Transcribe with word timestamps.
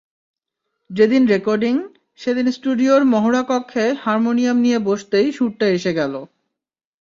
যেদিন 0.89 1.23
রেকর্ডিং, 1.27 1.75
সেদিন 2.19 2.47
স্টুডিওর 2.51 3.01
মহড়াকক্ষে 3.05 3.85
হারমোনিয়াম 4.03 4.57
নিয়ে 4.57 4.77
বসতেই 4.79 5.27
সুরটা 5.31 5.65
এসে 5.67 5.91
গেল। 5.93 6.13